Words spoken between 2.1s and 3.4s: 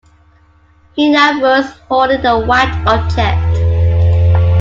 a white object.